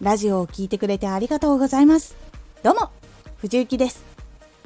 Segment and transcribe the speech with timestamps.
[0.00, 2.16] ラジオを聴いてくれてありがとうございます。
[2.62, 2.88] どうも、
[3.36, 4.02] 藤幸です。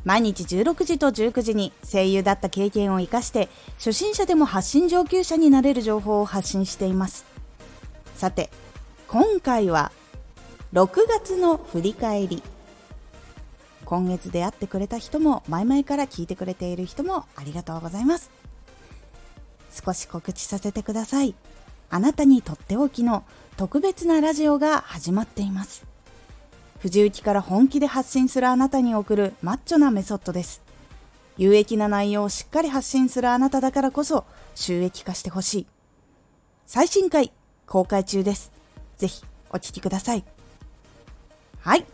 [0.05, 7.25] 毎日16時と19時に声優だった経験を活かして初心者でも発信上級者になれる情報を発信しています
[8.15, 8.51] さて
[9.09, 9.93] 今回は
[10.75, 12.43] 6月の振り返り
[13.87, 18.31] 今月出会ってくれた人も前々から聞いてくれている人もありがとうございます
[19.71, 21.35] 少し告知させてください
[21.95, 23.23] あなたにとっておきの
[23.57, 25.87] 特別なラジオが始まっています
[26.81, 30.61] 藤雪から本気で発信するあなたに送るマッチョなメソッドです。
[31.39, 35.67] 有益な内容をしっかり発信するあなただからこそ収益化してほしい。
[36.67, 37.33] 最新回
[37.67, 38.53] 公開中です。
[38.99, 40.25] ぜひお聴きください。
[41.61, 41.87] はい。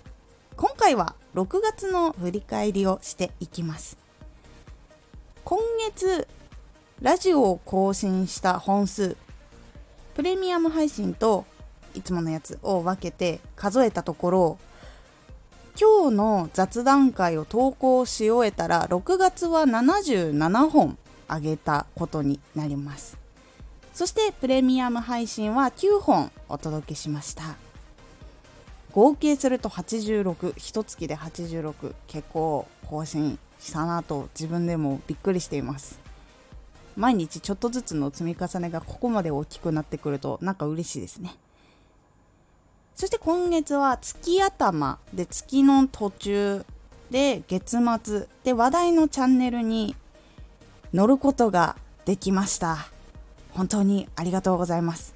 [0.57, 3.97] 今回は6月の振り返りをしていきます。
[5.45, 6.27] 今月、
[7.01, 9.17] ラジオを更新した本数、
[10.15, 11.45] プレミアム配信と
[11.95, 14.59] いつものやつを分けて数えたところ
[15.81, 23.17] 今日の雑談会を投稿し終えたら6月は77本あげたことになります。
[23.95, 27.57] そしてプレミアム配信は9本お届けしました。
[28.93, 35.99] 合計すると86一月で86結構更新したなと自分でもびっくりしています。
[37.01, 41.35] 毎日ちょっとずつの積み重ねがここまで大きくなってくるとなんか嬉しいですね。
[42.95, 46.67] そして今月は月頭で月の途中
[47.11, 49.97] で月末で話題のチャンネルに
[50.93, 52.77] 乗ることができました。
[53.53, 55.15] 本当にありがとうございます。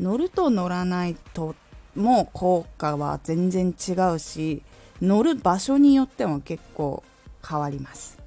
[0.00, 1.54] 乗ると乗らないと
[1.94, 4.62] も効果は全然違うし
[5.02, 7.02] 乗る場所によっても結構
[7.46, 8.25] 変わります。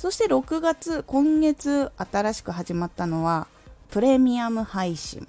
[0.00, 3.46] そして6月今月新しく始まったのは
[3.90, 5.28] プレミアム配信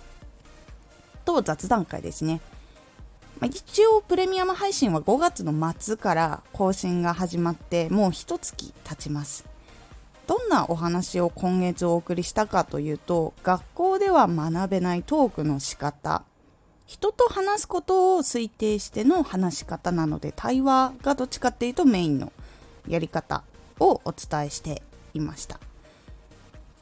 [1.26, 2.40] と雑談会ですね。
[3.42, 9.44] ま、一応プレミアム配信は5月の末から更新が始まってもう一月経ちます。
[10.26, 16.24] どんなお話を今月お送りしたかというと学校では学べないトークの仕方
[16.86, 22.32] 人と話すことを推定しての話し方なので対話がどっちかっていうとメインの
[22.88, 23.44] やり方
[23.82, 24.82] をお伝えして
[25.14, 25.60] いました。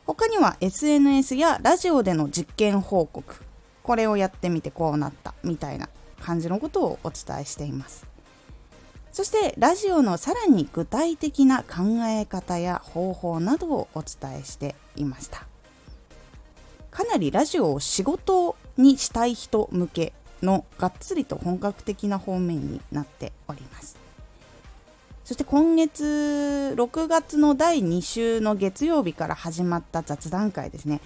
[0.05, 3.35] 他には SNS やラジオでの実験報告。
[3.83, 5.89] これをやってみてこうなったみたいな
[6.19, 8.05] 感じのことをお伝えしています。
[9.11, 15.47] そしてラジオのさらに具体的な考え方や方法などをお伝えしていました。
[16.91, 24.08] かなりラジオを仕事にしたい人向けのがっつりと本格的な方面になっております。
[25.29, 31.01] そして今月6月の第2週の月曜日から始まった雑談会ですね。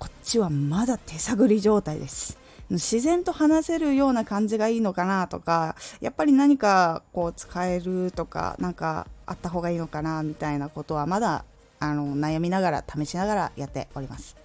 [0.00, 2.36] こっちはまだ手探り状態です。
[2.68, 11.44] 自然と話せるような感じがいいのかなとかやっぱり何かこう使えるとか何かあった方がいいのかなみたいなことはまだ
[11.78, 14.36] あの悩みながら試しながらやっております。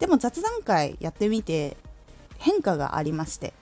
[0.00, 1.76] でも雑談会やってみて
[2.38, 3.54] 変化がありまして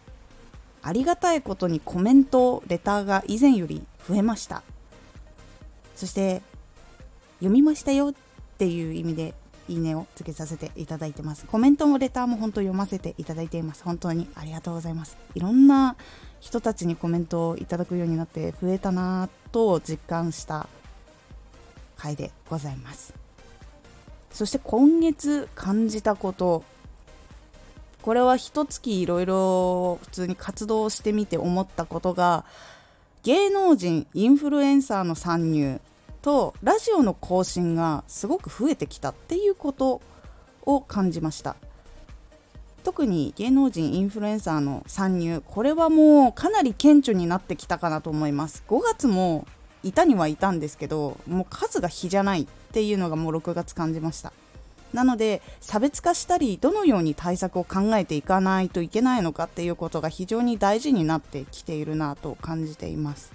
[0.82, 4.62] ありがたいことにコメントレターが以前より増えました
[5.94, 6.42] そして
[7.40, 8.14] 読みましたよっ
[8.58, 9.34] ていう意味で
[9.70, 11.46] いいねをつけさせていただいてます。
[11.46, 13.84] コメントもレターも本当読ませていただいています。
[13.84, 15.16] 本当にありがとうございます。
[15.34, 15.96] いろんな
[16.40, 20.68] 人たちにコメントをいただくようになって増えたなぁと実感した
[21.96, 23.14] 回でございます。
[24.32, 26.64] そして今月感じたこと
[28.02, 32.44] これは一月いろいろ普通に活動してみて思ったことが
[33.22, 35.80] 芸能人インフルエンサーの参入
[36.22, 40.00] とラジオの更新がすごく増えてきたっていうこと
[40.62, 41.56] を感じました。
[42.82, 48.64] 特に芸能人インフルエンサーの参入これはもうかなり顕著になってきたかなと思います。
[48.68, 49.46] 5月も
[49.82, 54.32] いたにはいたんですけどもう数が比じゃないっていうのがもう6月感じました。
[54.92, 63.32] なので差別化したりどのように対策を考えていかないといけないのかっていうことが非常に大事になってきているなと感じています。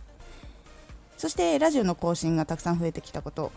[1.18, 3.52] そしてラジオの更新がたくさん増えてきたこと。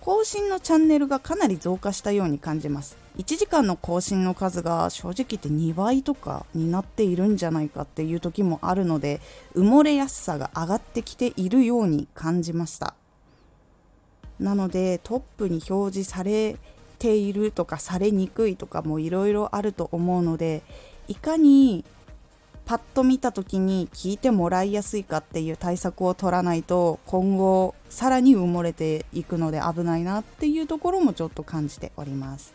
[0.00, 2.96] 更新のチャンネルがかなり増加したように感じます。
[3.18, 9.20] 1時間の更新の数が正直言って2倍とかになっているんじゃないかっていう時もあるので
[9.54, 12.94] 埋もれやすさが上がってきているように感じました。
[14.38, 16.56] なのでトップに表示され
[16.98, 20.62] ているとかされにくいとかもいろいろあると思うので
[21.06, 21.84] いかに
[22.66, 32.52] パッと見た時に聞いてもらいやすいかっていう対策を取らないと今後さらに埋もれていくので危ないなっていうところもちょっと感じております。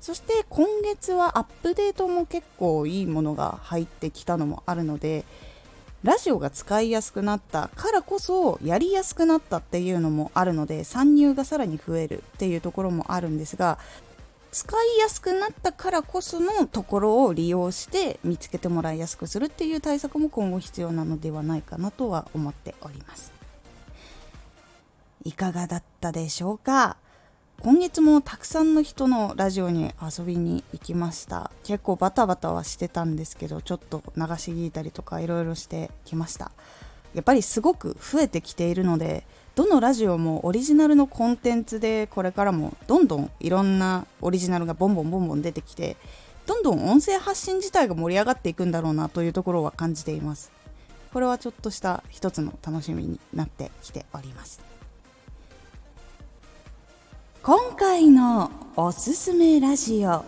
[0.00, 5.24] そして今月はアップデートも結構いいものが入ってきたのもあるので
[6.04, 13.78] ラジオが使いやすくなったからこそやりやすくなったっていうのもあるので参入がさらに増えるっていうところもあるんですが
[14.52, 23.32] 使いやすくなったからこそのところを利用して見つけてもらいやすくするっていう対策も今後必要なのではないかなとは思っております。
[25.24, 26.98] いかがだったでしょうか？
[27.60, 31.50] 今月もたくさんの人のラジオに遊びに行きました。
[31.62, 36.52] 結構バタバタはしてたんですけどちょっと流し聞いたりとかいろいろしてきました。
[37.14, 39.24] やっぱりすごく増えてきているので
[39.54, 45.96] どのラジオもオリジナルのコンテンツでこれからもどんどんいろんなオリジナルがボンボンボンボン出てきて
[46.44, 50.52] どんどん音声発信自体が盛り上がっていくんだろうなというところは感じています。
[51.12, 54.60] これはちょっとした一つの楽しみになってきております。
[57.46, 60.24] 今回のおすすめラジオ。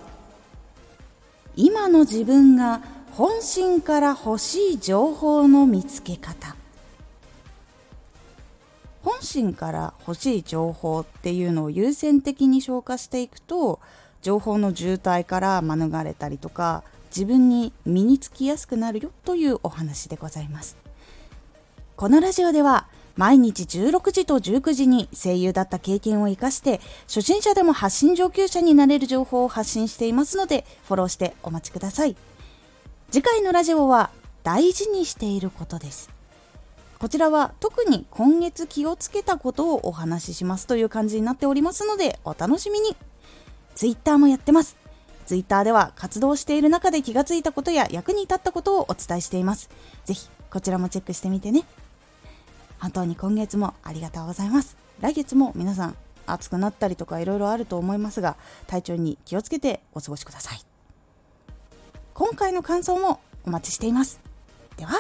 [1.56, 2.82] 今の自分が
[3.12, 6.54] 本心から欲しい情報の見つけ方。
[9.02, 13.80] 本心から欲しい情報っていうのを優先的に消化していくと
[14.20, 20.76] 情報の渋滞から免れたりとか自分に身につきやすくなるよというお話でございます。
[21.96, 32.16] このラジオでは毎日16時と19時に声優だった経験を生かして初心者でも発信上級者になれる情報を発信していますのでフォローしてお待ちください。
[33.10, 34.10] 次回のラジオは
[34.42, 36.10] 大事にしていることです。
[36.98, 42.96] こちらは特に今月気をつけたことをお話ししますという感じになっておりますのでお楽しみに。
[43.74, 44.76] Twitter もやってます。
[45.26, 49.70] Twitter では活動している中で気がついたことや役に立ったことをお伝えしています。
[50.04, 51.64] ぜひこちらもチェックしてみてね。
[52.78, 54.76] 本当に今月もありがとうございます。
[55.00, 55.96] 来月も皆さん
[56.26, 58.37] 暑くなったりとかいろいろあると思いますが
[58.67, 60.61] 体調に気をつけてお過ごしください。
[62.14, 64.20] 今回の感想もお待ちしています。
[64.76, 64.93] では